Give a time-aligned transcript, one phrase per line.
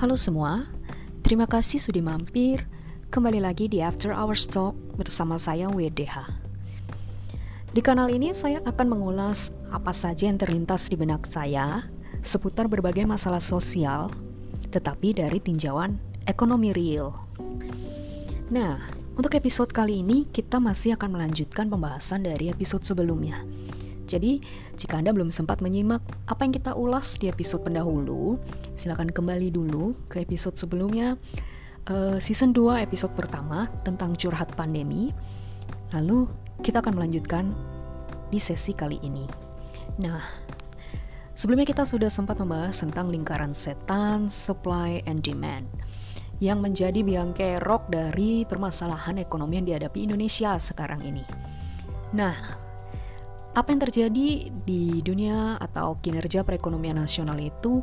[0.00, 0.64] Halo semua,
[1.20, 2.64] terima kasih sudah mampir
[3.12, 6.24] kembali lagi di After Hours Talk bersama saya WDH.
[7.76, 11.84] Di kanal ini saya akan mengulas apa saja yang terlintas di benak saya
[12.24, 14.08] seputar berbagai masalah sosial,
[14.72, 17.12] tetapi dari tinjauan ekonomi real.
[18.48, 18.80] Nah,
[19.20, 23.44] untuk episode kali ini kita masih akan melanjutkan pembahasan dari episode sebelumnya.
[24.10, 24.42] Jadi,
[24.74, 28.42] jika Anda belum sempat menyimak apa yang kita ulas di episode pendahulu,
[28.74, 31.14] silakan kembali dulu ke episode sebelumnya,
[31.86, 35.14] uh, season 2 episode pertama tentang curhat pandemi.
[35.94, 36.26] Lalu,
[36.66, 37.54] kita akan melanjutkan
[38.34, 39.30] di sesi kali ini.
[40.02, 40.22] Nah,
[41.38, 45.70] sebelumnya kita sudah sempat membahas tentang lingkaran setan, supply and demand
[46.40, 51.22] yang menjadi biang kerok dari permasalahan ekonomi yang dihadapi Indonesia sekarang ini.
[52.16, 52.59] Nah,
[53.50, 54.28] apa yang terjadi
[54.62, 57.82] di dunia atau kinerja perekonomian nasional itu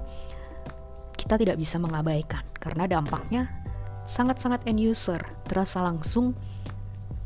[1.19, 3.51] kita tidak bisa mengabaikan karena dampaknya
[4.07, 6.31] sangat-sangat end user, terasa langsung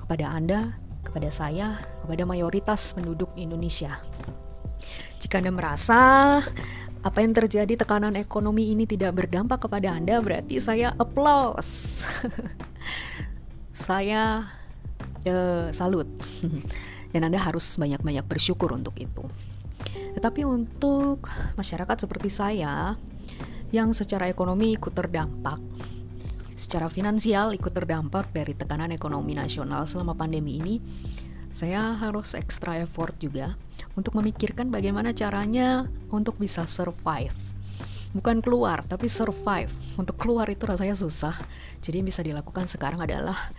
[0.01, 0.73] kepada Anda,
[1.05, 4.01] kepada saya, kepada mayoritas penduduk Indonesia.
[5.21, 6.01] Jika Anda merasa
[7.01, 12.01] apa yang terjadi tekanan ekonomi ini tidak berdampak kepada Anda, berarti saya applause.
[13.85, 14.49] saya
[15.29, 16.09] uh, salut.
[17.11, 19.23] dan Anda harus banyak-banyak bersyukur untuk itu.
[20.15, 22.95] Tetapi untuk masyarakat seperti saya
[23.71, 25.59] yang secara ekonomi ikut terdampak,
[26.59, 30.75] secara finansial ikut terdampak dari tekanan ekonomi nasional selama pandemi ini,
[31.51, 33.55] saya harus extra effort juga
[33.95, 37.35] untuk memikirkan bagaimana caranya untuk bisa survive.
[38.11, 39.71] Bukan keluar, tapi survive.
[39.95, 41.35] Untuk keluar itu rasanya susah.
[41.79, 43.55] Jadi yang bisa dilakukan sekarang adalah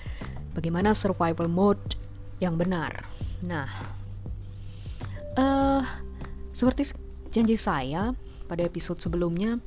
[0.53, 1.97] bagaimana survival mode
[2.42, 3.06] yang benar.
[3.46, 3.70] Nah,
[5.38, 5.82] uh,
[6.50, 6.90] seperti
[7.30, 8.10] janji saya
[8.50, 9.62] pada episode sebelumnya,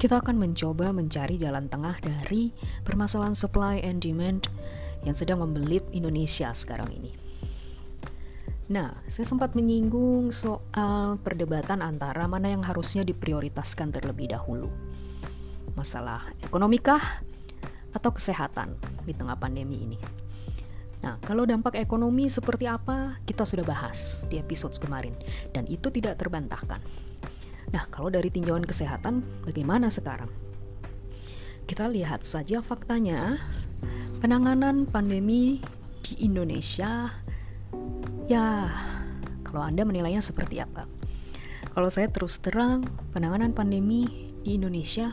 [0.00, 2.50] kita akan mencoba mencari jalan tengah dari
[2.82, 4.48] permasalahan supply and demand
[5.04, 7.12] yang sedang membelit Indonesia sekarang ini.
[8.64, 14.72] Nah, saya sempat menyinggung soal perdebatan antara mana yang harusnya diprioritaskan terlebih dahulu.
[15.76, 17.20] Masalah ekonomikah
[17.92, 18.72] atau kesehatan
[19.04, 20.23] di tengah pandemi ini.
[21.04, 25.12] Nah, kalau dampak ekonomi seperti apa, kita sudah bahas di episode kemarin,
[25.52, 26.80] dan itu tidak terbantahkan.
[27.76, 30.32] Nah, kalau dari tinjauan kesehatan, bagaimana sekarang?
[31.68, 33.36] Kita lihat saja faktanya,
[34.24, 35.60] penanganan pandemi
[36.00, 37.12] di Indonesia,
[38.24, 38.72] ya,
[39.44, 40.88] kalau Anda menilainya seperti apa?
[41.76, 42.80] Kalau saya terus terang,
[43.12, 45.12] penanganan pandemi di Indonesia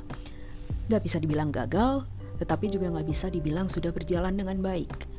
[0.88, 2.07] nggak bisa dibilang gagal,
[2.40, 5.11] tetapi juga nggak bisa dibilang sudah berjalan dengan baik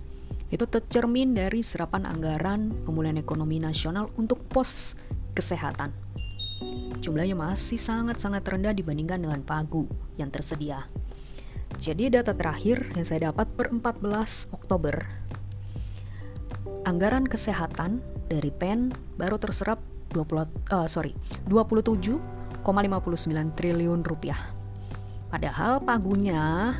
[0.52, 4.92] itu tercermin dari serapan anggaran pemulihan ekonomi nasional untuk pos
[5.32, 5.96] kesehatan.
[7.00, 9.88] Jumlahnya masih sangat-sangat rendah dibandingkan dengan pagu
[10.20, 10.84] yang tersedia.
[11.80, 14.92] Jadi data terakhir yang saya dapat per 14 Oktober,
[16.84, 19.80] anggaran kesehatan dari PEN baru terserap
[20.12, 21.16] 20 uh, eh, sorry
[21.48, 22.60] 27,59
[23.56, 24.52] triliun rupiah.
[25.32, 26.76] Padahal pagunya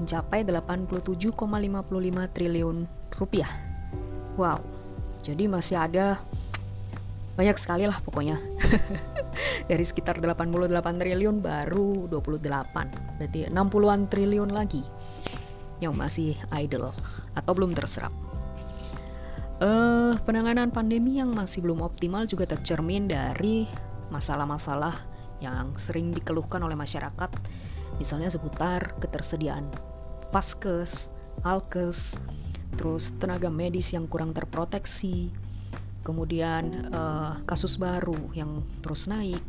[0.00, 2.76] mencapai 87,55 triliun
[3.14, 3.50] rupiah.
[4.34, 4.58] Wow,
[5.22, 6.18] jadi masih ada
[7.34, 8.38] banyak sekali lah pokoknya.
[9.70, 14.82] Dari sekitar 88 triliun baru 28, berarti 60-an triliun lagi
[15.82, 16.94] yang masih idle
[17.34, 18.14] atau belum terserap.
[19.62, 23.70] Uh, penanganan pandemi yang masih belum optimal juga tercermin dari
[24.10, 24.98] masalah-masalah
[25.38, 27.30] yang sering dikeluhkan oleh masyarakat
[27.98, 29.68] misalnya seputar ketersediaan
[30.34, 31.14] paskes,
[31.46, 32.18] alkes,
[32.74, 35.30] terus tenaga medis yang kurang terproteksi,
[36.02, 39.42] kemudian uh, kasus baru yang terus naik,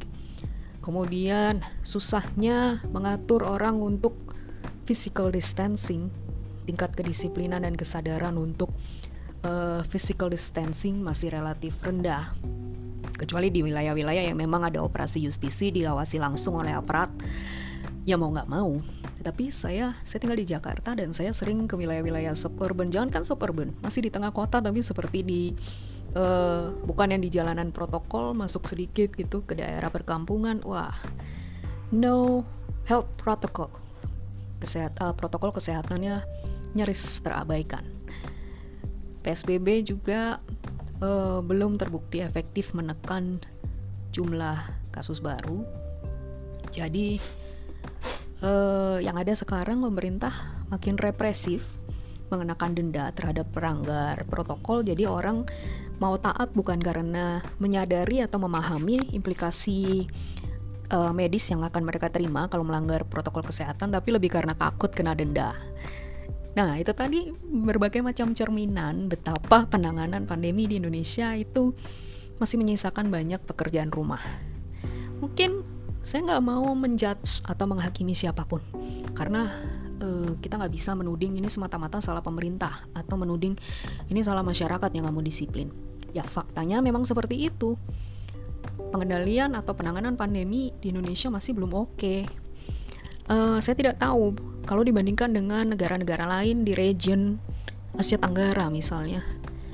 [0.85, 4.13] kemudian susahnya mengatur orang untuk
[4.85, 6.13] physical distancing,
[6.69, 8.69] tingkat kedisiplinan dan kesadaran untuk
[9.41, 12.29] uh, physical distancing masih relatif rendah.
[13.15, 17.04] Kecuali di wilayah-wilayah yang memang ada operasi justisi diawasi langsung oleh aparat
[18.05, 18.79] ya mau nggak mau.
[19.25, 22.93] Tapi saya saya tinggal di Jakarta dan saya sering ke wilayah-wilayah suburban.
[22.93, 25.41] Jangan kan suburban masih di tengah kota tapi seperti di
[26.13, 30.61] uh, bukan yang di jalanan protokol masuk sedikit gitu ke daerah perkampungan.
[30.61, 30.93] Wah
[31.89, 32.45] no
[32.85, 33.73] health protocol.
[34.61, 36.21] Kesehat uh, protokol kesehatannya
[36.77, 37.83] nyaris terabaikan.
[39.25, 40.37] PSBB juga
[41.01, 43.41] uh, belum terbukti efektif menekan
[44.13, 44.61] jumlah
[44.93, 45.65] kasus baru.
[46.69, 47.17] Jadi
[48.41, 51.63] uh, yang ada sekarang pemerintah makin represif
[52.33, 55.45] mengenakan denda terhadap pelanggar protokol jadi orang
[56.01, 60.09] mau taat bukan karena menyadari atau memahami implikasi
[60.91, 65.15] uh, medis yang akan mereka terima kalau melanggar protokol kesehatan, tapi lebih karena takut kena
[65.15, 65.55] denda.
[66.55, 71.75] Nah, itu tadi berbagai macam cerminan betapa penanganan pandemi di Indonesia itu
[72.39, 74.23] masih menyisakan banyak pekerjaan rumah.
[75.19, 75.74] Mungkin
[76.05, 78.61] saya nggak mau menjudge atau menghakimi siapa pun,
[79.17, 79.49] karena
[79.97, 83.57] uh, kita nggak bisa menuding ini semata-mata salah pemerintah atau menuding
[84.13, 85.73] ini salah masyarakat yang nggak mau disiplin.
[86.13, 87.73] Ya faktanya memang seperti itu.
[88.93, 91.97] Pengendalian atau penanganan pandemi di Indonesia masih belum oke.
[91.97, 92.21] Okay.
[93.25, 94.37] Uh, saya tidak tahu
[94.69, 97.41] kalau dibandingkan dengan negara-negara lain di region
[97.97, 99.25] Asia Tenggara misalnya,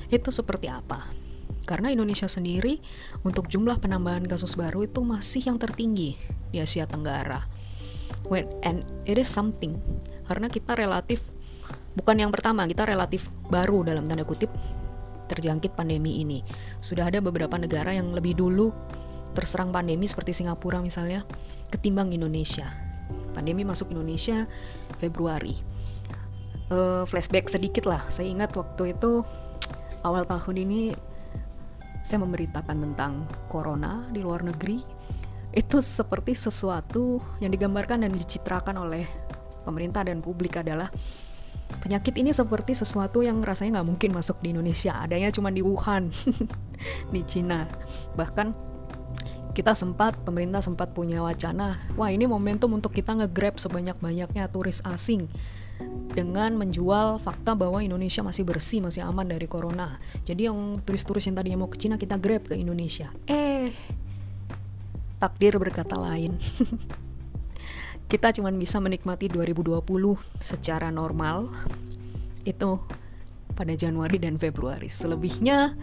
[0.07, 1.20] itu seperti apa.
[1.71, 2.83] Karena Indonesia sendiri
[3.23, 6.19] untuk jumlah penambahan kasus baru itu masih yang tertinggi
[6.51, 7.47] di Asia Tenggara.
[8.27, 9.79] When, and it is something
[10.27, 11.23] karena kita relatif
[11.95, 14.51] bukan yang pertama kita relatif baru dalam tanda kutip
[15.31, 16.43] terjangkit pandemi ini.
[16.83, 18.75] Sudah ada beberapa negara yang lebih dulu
[19.31, 21.23] terserang pandemi seperti Singapura misalnya
[21.71, 22.67] ketimbang Indonesia.
[23.31, 24.43] Pandemi masuk Indonesia
[24.99, 25.55] Februari.
[26.67, 28.03] Uh, flashback sedikit lah.
[28.11, 29.23] Saya ingat waktu itu
[30.03, 31.10] awal tahun ini
[32.01, 34.81] saya memberitakan tentang corona di luar negeri.
[35.51, 39.03] Itu seperti sesuatu yang digambarkan dan dicitrakan oleh
[39.67, 40.87] pemerintah dan publik adalah
[41.83, 44.95] penyakit ini seperti sesuatu yang rasanya nggak mungkin masuk di Indonesia.
[44.99, 46.11] Adanya cuma di Wuhan
[47.13, 47.67] di Cina.
[48.15, 48.71] Bahkan
[49.51, 55.27] kita sempat pemerintah sempat punya wacana wah ini momentum untuk kita nge-grab sebanyak-banyaknya turis asing
[56.11, 59.97] dengan menjual fakta bahwa Indonesia masih bersih masih aman dari corona
[60.27, 63.71] jadi yang turis-turis yang tadinya mau ke Cina kita grab ke Indonesia eh
[65.21, 66.35] takdir berkata lain
[68.11, 69.79] kita cuma bisa menikmati 2020
[70.43, 71.47] secara normal
[72.43, 72.81] itu
[73.53, 74.89] pada Januari dan Februari.
[74.89, 75.75] Selebihnya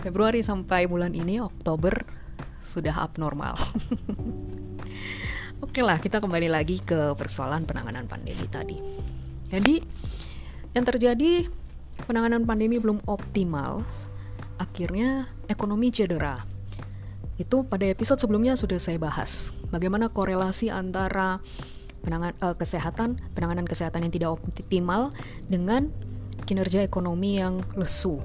[0.00, 1.92] Februari sampai bulan ini Oktober
[2.64, 3.58] sudah abnormal.
[5.64, 8.80] Oke lah, kita kembali lagi ke persoalan penanganan pandemi tadi.
[9.50, 9.82] Jadi
[10.72, 11.50] yang terjadi
[12.06, 13.82] penanganan pandemi belum optimal,
[14.56, 16.38] akhirnya ekonomi cedera.
[17.40, 19.50] Itu pada episode sebelumnya sudah saya bahas.
[19.74, 21.42] Bagaimana korelasi antara
[22.00, 25.12] penangan uh, kesehatan penanganan kesehatan yang tidak optimal
[25.48, 25.92] dengan
[26.48, 28.20] kinerja ekonomi yang lesu.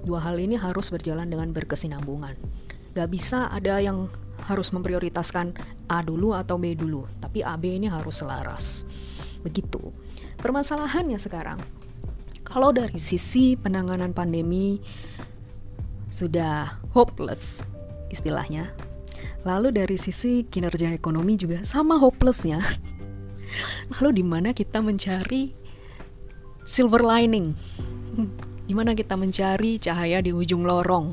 [0.00, 2.36] Dua hal ini harus berjalan dengan berkesinambungan.
[2.96, 4.08] Gak bisa ada yang
[4.48, 5.52] harus memprioritaskan
[5.92, 8.88] A dulu atau B dulu tapi A B ini harus selaras.
[9.44, 9.92] Begitu
[10.40, 11.60] permasalahannya sekarang
[12.50, 14.82] kalau dari sisi penanganan pandemi
[16.10, 17.62] sudah hopeless
[18.10, 18.74] istilahnya.
[19.46, 22.58] Lalu dari sisi kinerja ekonomi juga sama hopelessnya.
[23.96, 25.54] Lalu di mana kita mencari
[26.66, 27.54] silver lining?
[28.70, 31.10] Di mana kita mencari cahaya di ujung lorong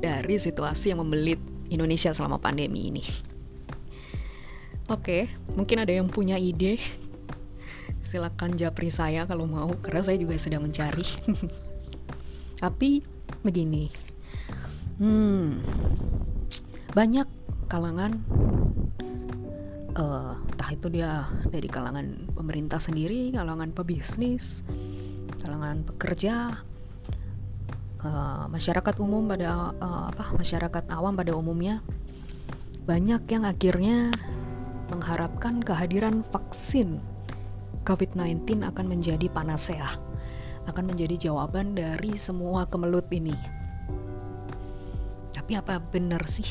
[0.00, 1.36] dari situasi yang membelit
[1.68, 3.04] Indonesia selama pandemi ini?
[4.88, 6.80] Oke, mungkin ada yang punya ide.
[8.10, 11.06] Silakan japri saya kalau mau, karena saya juga sedang mencari.
[12.62, 13.06] Tapi
[13.46, 14.10] begini,
[15.00, 15.64] Hmm,
[16.92, 17.24] banyak
[17.72, 18.20] kalangan,
[19.96, 24.60] uh, entah itu dia dari kalangan pemerintah sendiri, kalangan pebisnis,
[25.40, 26.52] kalangan pekerja,
[28.04, 31.80] uh, masyarakat umum pada uh, apa masyarakat awam pada umumnya.
[32.84, 34.12] Banyak yang akhirnya
[34.92, 37.00] mengharapkan kehadiran vaksin
[37.90, 39.98] COVID-19 akan menjadi panasea,
[40.70, 43.34] akan menjadi jawaban dari semua kemelut ini.
[45.34, 46.46] Tapi apa benar sih?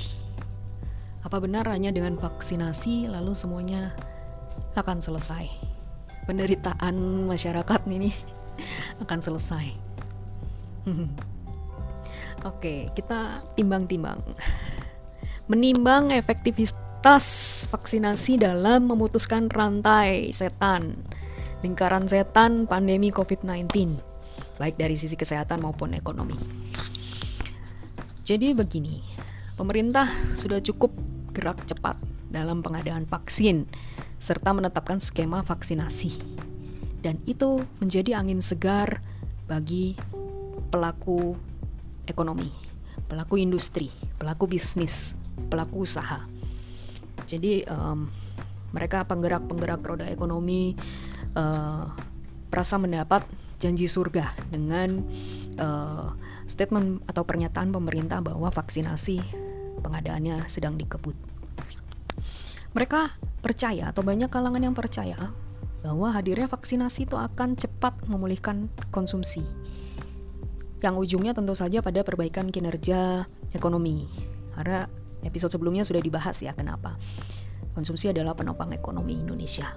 [1.23, 3.95] Apa benar hanya dengan vaksinasi lalu semuanya
[4.75, 5.47] akan selesai?
[6.27, 8.11] Penderitaan masyarakat ini
[9.07, 9.71] akan selesai.
[12.51, 14.19] Oke, kita timbang-timbang.
[15.47, 20.99] Menimbang efektivitas vaksinasi dalam memutuskan rantai setan,
[21.59, 23.67] lingkaran setan pandemi COVID-19,
[24.55, 26.39] baik dari sisi kesehatan maupun ekonomi.
[28.23, 29.01] Jadi begini,
[29.57, 30.93] pemerintah sudah cukup
[31.33, 31.97] gerak cepat
[32.29, 33.65] dalam pengadaan vaksin
[34.21, 36.13] serta menetapkan skema vaksinasi.
[36.99, 38.99] Dan itu menjadi angin segar
[39.47, 39.95] bagi
[40.69, 41.33] pelaku
[42.05, 42.51] ekonomi,
[43.07, 43.87] pelaku industri,
[44.19, 45.15] pelaku bisnis,
[45.47, 46.27] pelaku usaha.
[47.23, 48.11] Jadi um,
[48.71, 50.77] mereka penggerak-penggerak roda ekonomi
[51.35, 51.89] uh,
[52.49, 53.23] merasa mendapat
[53.61, 55.05] janji surga dengan
[55.61, 56.15] uh,
[56.49, 59.21] statement atau pernyataan pemerintah bahwa vaksinasi
[59.85, 61.13] pengadaannya sedang dikebut.
[62.73, 65.17] Mereka percaya atau banyak kalangan yang percaya
[65.79, 69.45] bahwa hadirnya vaksinasi itu akan cepat memulihkan konsumsi.
[70.79, 74.07] Yang ujungnya tentu saja pada perbaikan kinerja ekonomi.
[74.55, 74.87] Karena
[75.23, 76.95] episode sebelumnya sudah dibahas ya kenapa.
[77.79, 79.71] Konsumsi adalah penopang ekonomi Indonesia.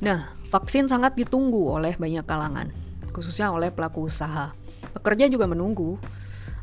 [0.00, 2.72] Nah, vaksin sangat ditunggu oleh banyak kalangan,
[3.12, 4.56] khususnya oleh pelaku usaha.
[4.96, 6.00] Pekerja juga menunggu,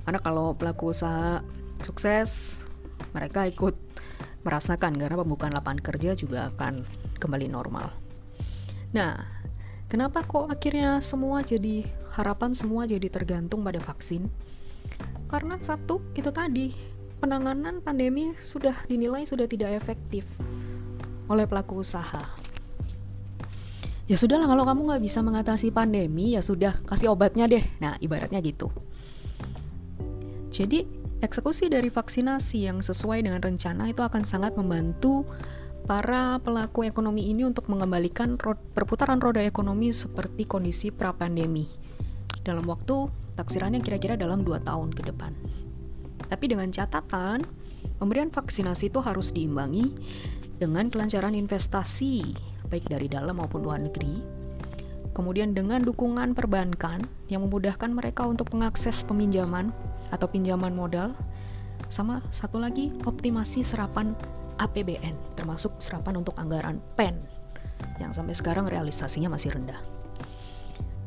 [0.02, 1.46] karena kalau pelaku usaha
[1.86, 2.58] sukses,
[3.14, 3.78] mereka ikut
[4.42, 6.90] merasakan karena pembukaan lapangan kerja juga akan
[7.22, 7.94] kembali normal.
[8.98, 9.22] Nah,
[9.94, 11.86] kenapa kok akhirnya semua jadi
[12.18, 14.26] harapan semua jadi tergantung pada vaksin?
[15.30, 16.74] Karena satu itu tadi
[17.22, 20.26] penanganan pandemi sudah dinilai sudah tidak efektif
[21.30, 22.26] oleh pelaku usaha.
[24.10, 27.64] Ya sudahlah kalau kamu nggak bisa mengatasi pandemi ya sudah kasih obatnya deh.
[27.80, 28.74] Nah ibaratnya gitu.
[30.52, 30.84] Jadi
[31.24, 35.24] eksekusi dari vaksinasi yang sesuai dengan rencana itu akan sangat membantu
[35.88, 38.36] para pelaku ekonomi ini untuk mengembalikan
[38.76, 41.70] perputaran roda ekonomi seperti kondisi pra-pandemi
[42.44, 45.32] dalam waktu taksirannya kira-kira dalam 2 tahun ke depan.
[46.32, 47.44] Tapi dengan catatan,
[48.00, 49.92] pemberian vaksinasi itu harus diimbangi
[50.56, 52.32] dengan kelancaran investasi,
[52.72, 54.24] baik dari dalam maupun luar negeri.
[55.12, 59.76] Kemudian dengan dukungan perbankan yang memudahkan mereka untuk mengakses peminjaman
[60.08, 61.12] atau pinjaman modal.
[61.92, 64.16] Sama satu lagi, optimasi serapan
[64.62, 67.20] APBN, termasuk serapan untuk anggaran PEN,
[68.00, 69.82] yang sampai sekarang realisasinya masih rendah.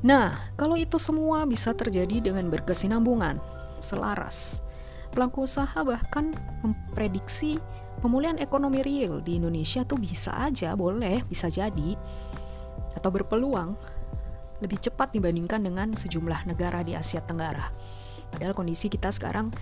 [0.04, 3.40] Nah, kalau itu semua bisa terjadi dengan berkesinambungan,
[3.80, 4.63] selaras.
[5.14, 6.34] Pelaku usaha bahkan
[6.66, 7.62] memprediksi
[8.02, 11.94] pemulihan ekonomi real di Indonesia tuh bisa aja, boleh, bisa jadi,
[12.98, 13.78] atau berpeluang
[14.58, 17.70] lebih cepat dibandingkan dengan sejumlah negara di Asia Tenggara.
[18.34, 19.54] Padahal kondisi kita sekarang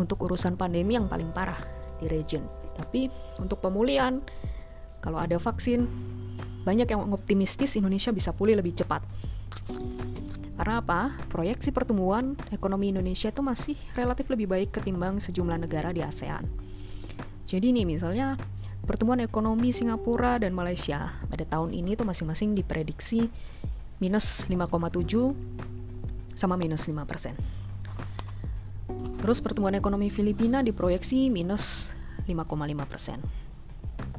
[0.00, 1.60] untuk urusan pandemi yang paling parah
[2.00, 2.48] di region.
[2.80, 4.24] Tapi untuk pemulihan,
[5.04, 5.84] kalau ada vaksin,
[6.64, 9.04] banyak yang optimistis Indonesia bisa pulih lebih cepat.
[10.60, 11.16] Karena apa?
[11.32, 16.44] Proyeksi pertumbuhan ekonomi Indonesia itu masih relatif lebih baik ketimbang sejumlah negara di ASEAN.
[17.48, 18.36] Jadi nih misalnya
[18.84, 23.32] pertumbuhan ekonomi Singapura dan Malaysia pada tahun ini tuh masing-masing diprediksi
[24.04, 25.32] minus 5,7
[26.36, 27.32] sama minus 5 persen.
[29.24, 31.88] Terus pertumbuhan ekonomi Filipina diproyeksi minus
[32.28, 32.36] 5,5
[32.84, 33.16] persen.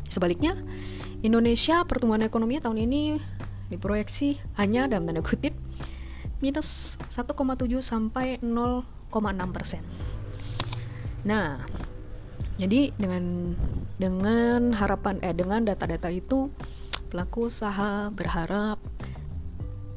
[0.10, 0.58] Sebaliknya,
[1.22, 3.22] Indonesia pertumbuhan ekonomi tahun ini
[3.70, 5.54] diproyeksi hanya dalam tanda kutip
[6.42, 7.38] minus 1,7
[7.80, 9.84] sampai 0,6 persen.
[11.24, 11.62] Nah,
[12.58, 13.54] jadi dengan
[14.02, 16.50] dengan harapan eh dengan data-data itu
[17.14, 18.82] pelaku usaha berharap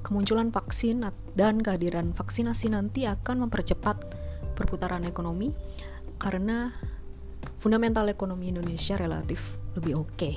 [0.04, 1.00] kemunculan vaksin
[1.32, 4.04] dan kehadiran vaksinasi nanti akan mempercepat
[4.52, 5.56] perputaran ekonomi
[6.20, 6.76] karena
[7.56, 10.36] fundamental ekonomi Indonesia relatif lebih oke okay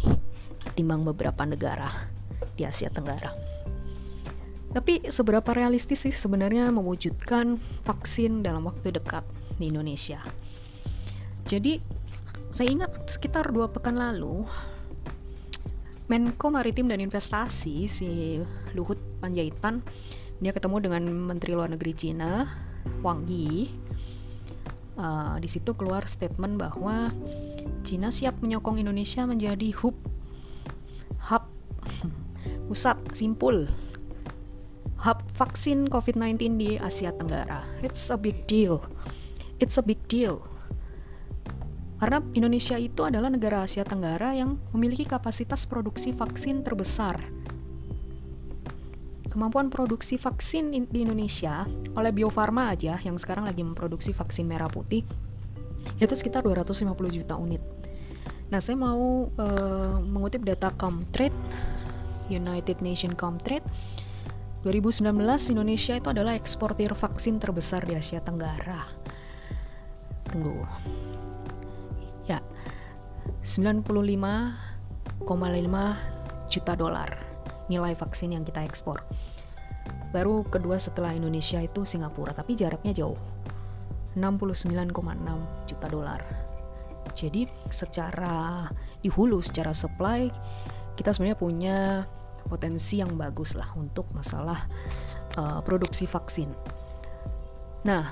[0.68, 2.12] ketimbang beberapa negara
[2.60, 3.57] di Asia Tenggara.
[4.78, 9.26] Tapi seberapa realistis sih sebenarnya mewujudkan vaksin dalam waktu dekat
[9.58, 10.22] di Indonesia?
[11.50, 11.82] Jadi
[12.54, 14.46] saya ingat sekitar dua pekan lalu
[16.06, 18.38] Menko Maritim dan Investasi si
[18.78, 19.82] Luhut Panjaitan
[20.38, 22.46] dia ketemu dengan Menteri Luar Negeri Cina
[23.02, 23.74] Wang Yi.
[24.94, 27.10] Uh, di situ keluar statement bahwa
[27.82, 29.98] Cina siap menyokong Indonesia menjadi hub
[31.34, 31.50] hub
[32.70, 33.66] pusat simpul
[35.08, 37.64] hub vaksin COVID-19 di Asia Tenggara.
[37.80, 38.84] It's a big deal.
[39.56, 40.44] It's a big deal.
[41.96, 47.24] Karena Indonesia itu adalah negara Asia Tenggara yang memiliki kapasitas produksi vaksin terbesar.
[49.32, 51.64] Kemampuan produksi vaksin di Indonesia
[51.96, 55.08] oleh Bio Farma aja yang sekarang lagi memproduksi vaksin merah putih
[56.04, 56.84] itu sekitar 250
[57.16, 57.64] juta unit.
[58.52, 61.40] Nah, saya mau uh, mengutip data Comtrade
[62.28, 63.64] United Nation Comtrade
[64.68, 65.16] 2019
[65.56, 68.84] Indonesia itu adalah eksportir vaksin terbesar di Asia Tenggara.
[70.28, 70.68] Tunggu.
[72.28, 72.44] Ya.
[73.48, 75.24] 95,5
[76.52, 77.16] juta dolar
[77.72, 79.08] nilai vaksin yang kita ekspor.
[80.12, 83.16] Baru kedua setelah Indonesia itu Singapura, tapi jaraknya jauh.
[84.20, 84.92] 69,6
[85.64, 86.20] juta dolar.
[87.16, 88.68] Jadi secara
[89.00, 90.28] di hulu, secara supply
[91.00, 91.78] kita sebenarnya punya
[92.48, 94.66] potensi yang bagus lah untuk masalah
[95.36, 96.50] uh, produksi vaksin.
[97.86, 98.12] Nah,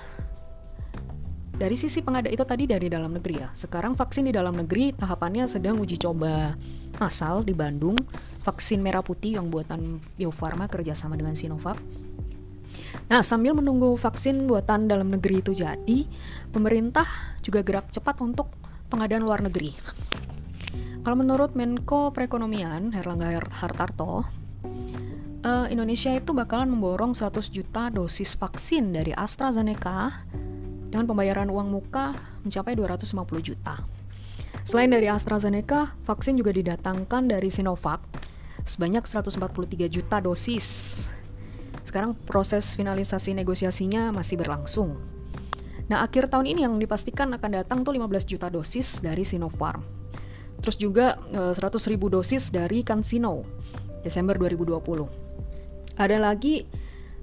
[1.56, 3.50] dari sisi pengada itu tadi dari dalam negeri ya.
[3.56, 6.60] Sekarang vaksin di dalam negeri tahapannya sedang uji coba
[7.00, 7.96] masal di Bandung.
[8.44, 11.80] Vaksin merah putih yang buatan Bio Farma kerjasama dengan Sinovac.
[13.08, 16.06] Nah, sambil menunggu vaksin buatan dalam negeri itu jadi,
[16.52, 17.08] pemerintah
[17.42, 18.52] juga gerak cepat untuk
[18.92, 19.74] pengadaan luar negeri.
[21.06, 23.30] Kalau menurut Menko Perekonomian Herlangga
[23.62, 24.26] Hartarto,
[25.46, 30.26] uh, Indonesia itu bakalan memborong 100 juta dosis vaksin dari AstraZeneca
[30.90, 33.86] dengan pembayaran uang muka mencapai 250 juta.
[34.66, 38.02] Selain dari AstraZeneca, vaksin juga didatangkan dari Sinovac
[38.66, 40.66] sebanyak 143 juta dosis.
[41.86, 44.98] Sekarang proses finalisasi negosiasinya masih berlangsung.
[45.86, 50.05] Nah, akhir tahun ini yang dipastikan akan datang tuh 15 juta dosis dari Sinopharm.
[50.66, 53.46] Terus juga 100 eh, ribu dosis dari CanSino
[54.02, 54.82] Desember 2020.
[56.02, 56.66] Ada lagi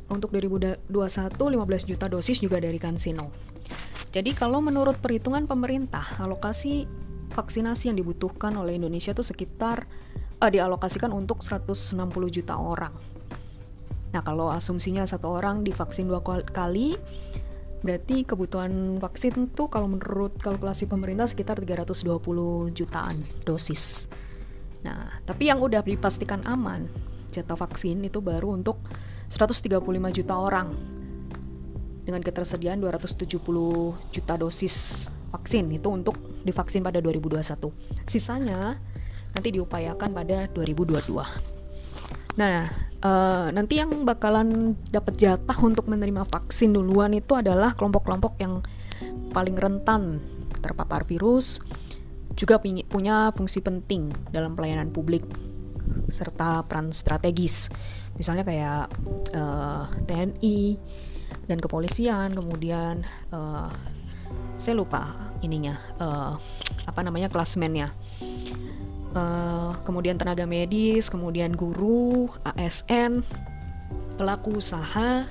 [0.06, 3.34] untuk 2021 15 juta dosis juga dari CanSino.
[4.14, 6.87] Jadi kalau menurut perhitungan pemerintah, alokasi
[7.34, 9.90] vaksinasi yang dibutuhkan oleh Indonesia itu sekitar
[10.38, 12.94] uh, dialokasikan untuk 160 juta orang.
[14.12, 17.00] Nah, kalau asumsinya satu orang divaksin dua kali,
[17.82, 24.06] berarti kebutuhan vaksin itu kalau menurut kalkulasi pemerintah sekitar 320 jutaan dosis.
[24.86, 26.86] Nah, tapi yang udah dipastikan aman
[27.30, 28.78] jatah vaksin itu baru untuk
[29.30, 29.82] 135
[30.14, 30.74] juta orang
[32.02, 33.38] dengan ketersediaan 270
[34.10, 37.72] juta dosis vaksin itu untuk divaksin pada 2021.
[38.04, 38.76] Sisanya
[39.32, 41.24] nanti diupayakan pada 2022.
[42.36, 42.68] Nah,
[43.02, 48.62] uh, nanti yang bakalan dapat jatah untuk menerima vaksin duluan itu adalah kelompok-kelompok yang
[49.35, 50.23] paling rentan
[50.62, 51.59] terpapar virus,
[52.38, 55.26] juga punya fungsi penting dalam pelayanan publik
[56.09, 57.68] serta peran strategis.
[58.16, 58.85] Misalnya kayak
[59.35, 60.61] uh, eh, TNI
[61.50, 63.02] dan kepolisian, kemudian
[63.35, 63.68] uh,
[64.56, 66.38] saya lupa ininya uh,
[66.87, 67.90] apa namanya klasmennya
[69.14, 73.25] uh, kemudian tenaga medis kemudian guru ASN
[74.16, 75.26] pelaku usaha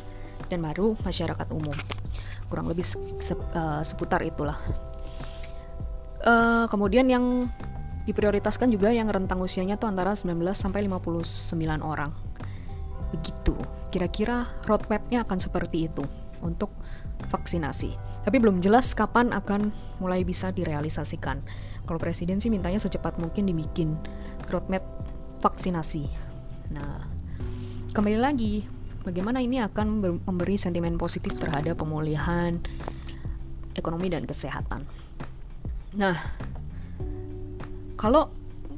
[0.50, 1.76] dan baru masyarakat umum.
[2.52, 2.98] Kurang lebih se
[3.34, 4.58] uh, seputar itulah.
[6.22, 7.48] Uh, kemudian yang
[8.04, 11.22] diprioritaskan juga yang rentang usianya tuh antara 19 sampai 59
[11.80, 12.12] orang.
[13.16, 13.56] Begitu.
[13.94, 16.04] Kira-kira roadmapnya akan seperti itu
[16.42, 16.74] untuk
[17.30, 17.94] vaksinasi.
[18.26, 21.42] Tapi belum jelas kapan akan mulai bisa direalisasikan.
[21.86, 23.98] Kalau presiden sih mintanya secepat mungkin dibikin
[24.50, 24.86] roadmap
[25.42, 26.06] vaksinasi.
[26.74, 27.06] Nah,
[27.94, 28.66] kembali lagi,
[29.02, 32.62] bagaimana ini akan memberi sentimen positif terhadap pemulihan
[33.74, 34.86] ekonomi dan kesehatan.
[35.98, 36.18] Nah,
[37.98, 38.32] kalau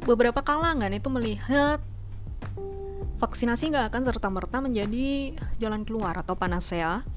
[0.04, 1.80] beberapa kalangan itu melihat
[3.24, 7.08] vaksinasi nggak akan serta-merta menjadi jalan keluar atau panasea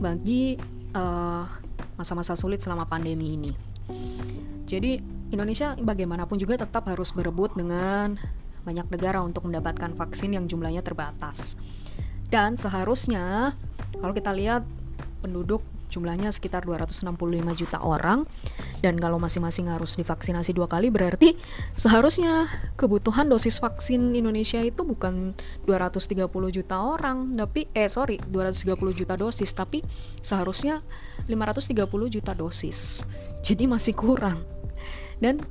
[0.00, 0.56] bagi
[0.96, 1.44] eh,
[1.94, 3.52] masa-masa uh, sulit selama pandemi ini.
[4.64, 4.98] Jadi
[5.30, 8.16] Indonesia bagaimanapun juga tetap harus berebut dengan
[8.64, 11.54] banyak negara untuk mendapatkan vaksin yang jumlahnya terbatas.
[12.30, 13.54] Dan seharusnya
[13.98, 14.62] kalau kita lihat
[15.20, 17.10] penduduk jumlahnya sekitar 265
[17.58, 18.24] juta orang.
[18.80, 21.36] Dan kalau masing-masing harus divaksinasi dua kali berarti
[21.76, 22.48] seharusnya
[22.78, 25.34] kebutuhan dosis vaksin Indonesia itu bukan
[25.68, 29.84] 230 juta orang tapi eh sorry 230 juta dosis tapi
[30.24, 30.80] seharusnya
[31.28, 33.04] 530 juta dosis.
[33.42, 34.40] Jadi masih kurang.
[35.20, 35.44] Dan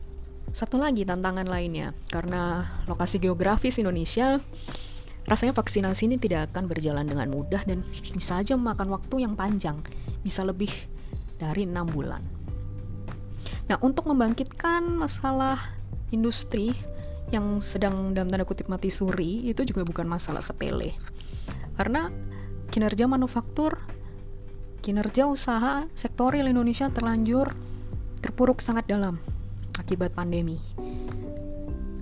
[0.49, 4.41] satu lagi tantangan lainnya karena lokasi geografis Indonesia
[5.29, 7.85] Rasanya vaksinasi ini tidak akan berjalan dengan mudah dan
[8.17, 9.77] bisa saja memakan waktu yang panjang,
[10.25, 10.73] bisa lebih
[11.37, 12.25] dari enam bulan.
[13.69, 15.77] Nah, untuk membangkitkan masalah
[16.09, 16.73] industri
[17.29, 20.97] yang sedang dalam tanda kutip mati suri itu juga bukan masalah sepele.
[21.77, 22.09] Karena
[22.73, 23.77] kinerja manufaktur,
[24.81, 27.53] kinerja usaha sektorial Indonesia terlanjur
[28.19, 29.21] terpuruk sangat dalam
[29.77, 30.57] akibat pandemi.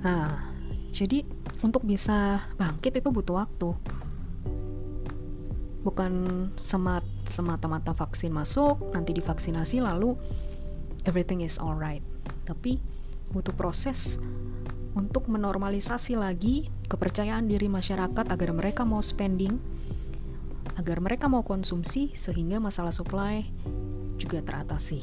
[0.01, 0.56] Nah,
[0.91, 1.23] jadi
[1.61, 3.69] untuk bisa bangkit itu butuh waktu.
[5.83, 6.13] Bukan
[6.59, 10.15] semat semata-mata vaksin masuk nanti divaksinasi lalu
[11.07, 12.03] everything is alright.
[12.43, 12.79] Tapi
[13.31, 14.19] butuh proses
[14.97, 19.59] untuk menormalisasi lagi kepercayaan diri masyarakat agar mereka mau spending
[20.77, 23.45] agar mereka mau konsumsi sehingga masalah supply
[24.17, 25.01] juga teratasi.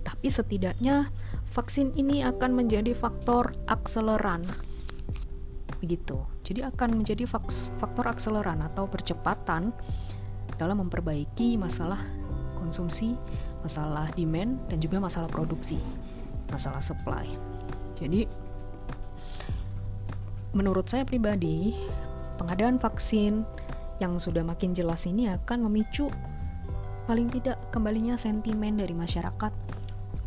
[0.00, 1.12] Tapi setidaknya
[1.52, 4.48] vaksin ini akan menjadi faktor akseleran
[5.80, 6.20] begitu.
[6.44, 9.72] Jadi akan menjadi faktor akseleran atau percepatan
[10.60, 11.98] dalam memperbaiki masalah
[12.60, 13.16] konsumsi,
[13.64, 15.80] masalah demand dan juga masalah produksi,
[16.52, 17.24] masalah supply.
[17.96, 18.28] Jadi
[20.52, 21.72] menurut saya pribadi,
[22.36, 23.42] pengadaan vaksin
[24.00, 26.08] yang sudah makin jelas ini akan memicu
[27.08, 29.52] paling tidak kembalinya sentimen dari masyarakat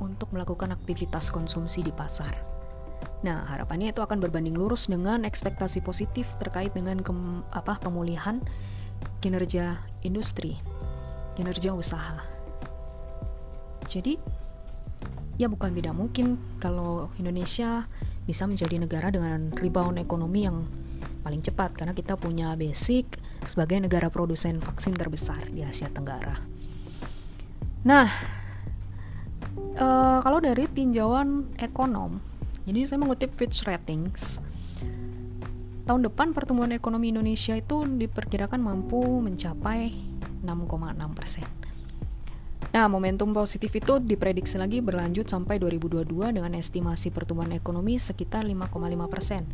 [0.02, 2.34] untuk melakukan aktivitas konsumsi di pasar.
[3.24, 7.12] Nah, harapannya itu akan berbanding lurus dengan ekspektasi positif terkait dengan ke,
[7.56, 8.44] apa pemulihan
[9.24, 10.60] kinerja industri,
[11.40, 12.20] kinerja usaha.
[13.88, 14.20] Jadi,
[15.40, 17.88] ya bukan tidak mungkin kalau Indonesia
[18.28, 20.68] bisa menjadi negara dengan rebound ekonomi yang
[21.24, 23.08] paling cepat karena kita punya basic
[23.48, 26.40] sebagai negara produsen vaksin terbesar di Asia Tenggara.
[27.88, 28.08] Nah,
[29.76, 32.20] uh, kalau dari tinjauan ekonom,
[32.64, 34.40] jadi saya mengutip Fitch Ratings,
[35.84, 39.92] tahun depan pertumbuhan ekonomi Indonesia itu diperkirakan mampu mencapai
[40.44, 41.48] 6,6 persen.
[42.74, 49.14] Nah, momentum positif itu diprediksi lagi berlanjut sampai 2022 dengan estimasi pertumbuhan ekonomi sekitar 5,5
[49.14, 49.46] persen.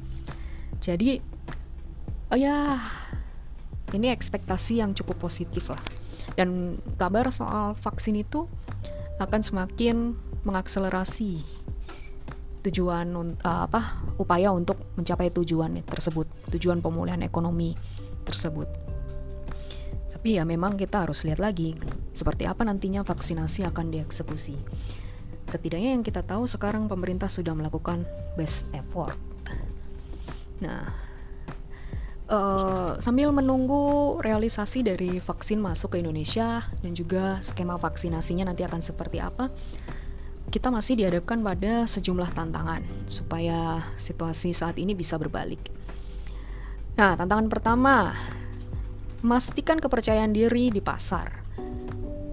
[0.79, 1.19] Jadi,
[2.31, 2.79] oh ya,
[3.91, 5.83] ini ekspektasi yang cukup positif lah.
[6.39, 8.47] Dan kabar soal vaksin itu
[9.19, 10.15] akan semakin
[10.47, 11.58] mengakselerasi
[12.59, 17.75] tujuan uh, apa upaya untuk mencapai tujuan tersebut, tujuan pemulihan ekonomi
[18.27, 18.67] tersebut.
[20.09, 21.79] Tapi ya memang kita harus lihat lagi
[22.11, 24.59] seperti apa nantinya vaksinasi akan dieksekusi.
[25.47, 28.03] Setidaknya yang kita tahu sekarang pemerintah sudah melakukan
[28.35, 29.15] best effort.
[30.59, 30.91] Nah,
[32.29, 38.83] uh, sambil menunggu realisasi dari vaksin masuk ke Indonesia dan juga skema vaksinasinya nanti akan
[38.83, 39.49] seperti apa,
[40.49, 45.61] kita masih dihadapkan pada sejumlah tantangan supaya situasi saat ini bisa berbalik.
[46.97, 48.11] Nah, tantangan pertama
[49.19, 51.43] Memastikan kepercayaan diri di pasar,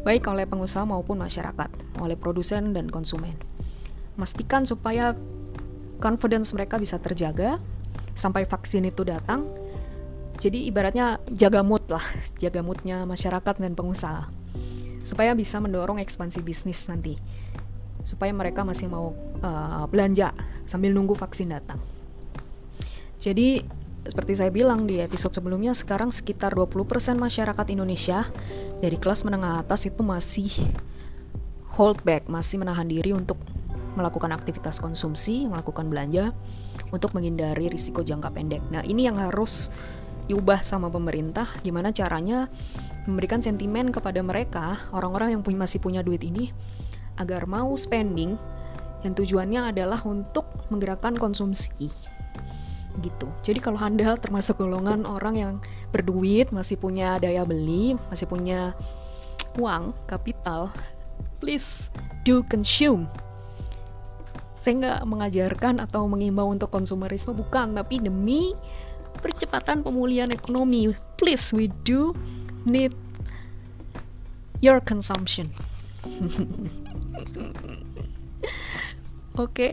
[0.07, 3.35] baik oleh pengusaha maupun masyarakat, oleh produsen dan konsumen.
[4.15, 5.19] Memastikan supaya
[5.99, 7.59] confidence mereka bisa terjaga
[8.15, 9.51] sampai vaksin itu datang.
[10.39, 12.07] Jadi ibaratnya jaga mood lah,
[12.43, 14.31] jaga moodnya masyarakat dan pengusaha.
[15.03, 17.19] Supaya bisa mendorong ekspansi bisnis nanti.
[18.07, 19.11] Supaya mereka masih mau
[19.43, 20.31] uh, belanja
[20.63, 21.83] sambil nunggu vaksin datang.
[23.19, 23.67] Jadi
[24.07, 28.31] seperti saya bilang di episode sebelumnya, sekarang sekitar 20% masyarakat Indonesia
[28.79, 30.47] dari kelas menengah atas itu masih
[31.75, 33.37] hold back, masih menahan diri untuk
[33.99, 36.31] melakukan aktivitas konsumsi, melakukan belanja
[36.95, 38.63] untuk menghindari risiko jangka pendek.
[38.71, 39.75] Nah, ini yang harus
[40.31, 42.51] diubah sama pemerintah gimana caranya
[43.07, 46.51] memberikan sentimen kepada mereka, orang-orang yang masih punya duit ini
[47.17, 48.37] agar mau spending
[49.05, 51.93] yang tujuannya adalah untuk menggerakkan konsumsi
[53.05, 53.29] gitu.
[53.45, 55.53] Jadi kalau Anda termasuk golongan orang yang
[55.93, 58.73] berduit, masih punya daya beli, masih punya
[59.61, 60.73] uang, kapital,
[61.41, 61.93] please
[62.25, 63.09] do consume.
[64.61, 68.57] Saya nggak mengajarkan atau mengimbau untuk konsumerisme, bukan, tapi demi
[69.21, 72.17] percepatan pemulihan ekonomi, please we do
[72.67, 72.93] need
[74.61, 75.53] your consumption.
[79.37, 79.73] Oke, okay?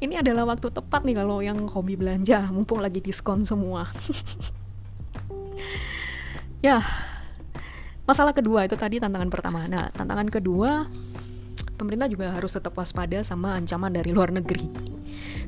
[0.00, 3.88] ini adalah waktu tepat nih kalau yang hobi belanja mumpung lagi diskon semua.
[6.64, 6.82] Ya
[8.08, 9.68] masalah kedua itu tadi tantangan pertama.
[9.68, 10.88] Nah tantangan kedua
[11.76, 14.66] pemerintah juga harus tetap waspada sama ancaman dari luar negeri.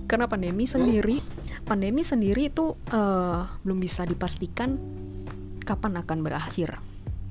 [0.05, 1.19] Karena pandemi sendiri
[1.65, 4.79] pandemi sendiri itu uh, belum bisa dipastikan
[5.65, 6.77] kapan akan berakhir.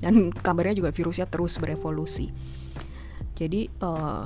[0.04, 2.30] Dan kabarnya juga virusnya terus berevolusi
[3.38, 4.26] jadi uh,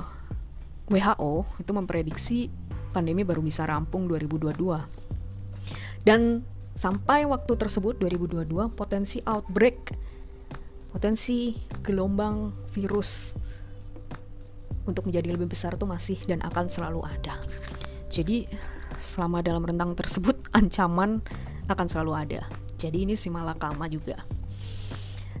[0.88, 2.48] WHO itu memprediksi
[2.96, 4.56] pandemi baru bisa rampung 2022.
[6.02, 6.40] Dan
[6.72, 9.92] sampai waktu tersebut 2022 potensi outbreak
[10.92, 13.36] potensi gelombang virus
[14.84, 17.36] untuk menjadi lebih besar itu masih dan akan selalu ada.
[18.12, 18.48] Jadi
[19.00, 21.20] selama dalam rentang tersebut ancaman
[21.68, 22.40] akan selalu ada.
[22.80, 24.20] Jadi ini si malakama juga.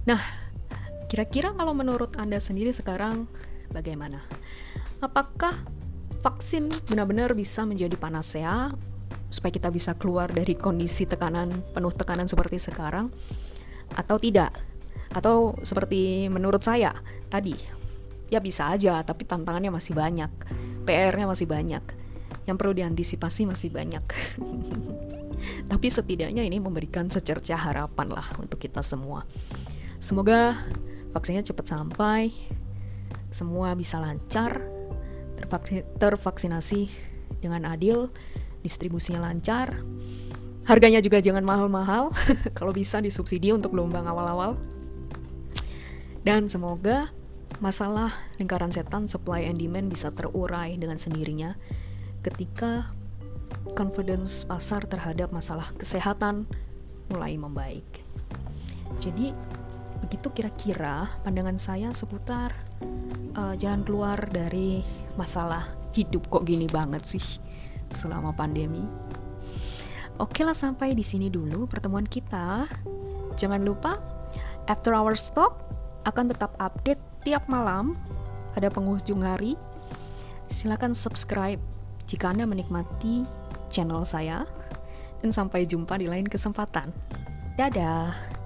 [0.06, 0.22] Nah,
[1.10, 3.26] kira-kira kalau menurut Anda sendiri sekarang
[3.72, 4.22] bagaimana?
[5.02, 5.56] Apakah
[6.22, 8.70] vaksin benar-benar bisa menjadi panasea
[9.32, 13.10] supaya kita bisa keluar dari kondisi tekanan penuh tekanan seperti sekarang?
[13.96, 14.54] Atau tidak?
[15.12, 16.94] Atau seperti menurut saya
[17.28, 17.56] tadi
[18.32, 20.30] ya bisa aja tapi tantangannya masih banyak
[20.88, 21.84] PR-nya masih banyak
[22.46, 24.02] yang perlu diantisipasi masih banyak.
[25.70, 29.26] Tapi setidaknya ini memberikan secerca harapan lah untuk kita semua.
[30.02, 30.58] Semoga
[31.14, 32.34] vaksinnya cepat sampai
[33.32, 34.62] semua bisa lancar
[35.98, 36.88] tervaksinasi
[37.42, 38.08] dengan adil,
[38.62, 39.82] distribusinya lancar,
[40.64, 42.14] harganya juga jangan mahal-mahal,
[42.56, 44.54] kalau bisa disubsidi untuk gelombang awal-awal.
[46.22, 47.10] Dan semoga
[47.58, 51.58] masalah lingkaran setan supply and demand bisa terurai dengan sendirinya
[52.22, 52.94] ketika
[53.74, 56.46] confidence pasar terhadap masalah kesehatan
[57.10, 57.86] mulai membaik.
[59.02, 59.34] Jadi
[60.02, 62.54] begitu kira-kira pandangan saya seputar
[63.36, 64.84] uh, jalan keluar dari
[65.16, 67.26] masalah hidup kok gini banget sih
[67.92, 68.82] selama pandemi.
[70.20, 72.68] Oke lah sampai di sini dulu pertemuan kita.
[73.36, 73.96] Jangan lupa
[74.68, 75.64] After Our Stop
[76.04, 77.96] akan tetap update tiap malam
[78.52, 79.56] pada penghujung hari.
[80.52, 81.60] Silakan subscribe
[82.04, 83.24] jika Anda menikmati
[83.72, 84.44] channel saya
[85.24, 86.92] dan sampai jumpa di lain kesempatan.
[87.56, 88.41] Dadah.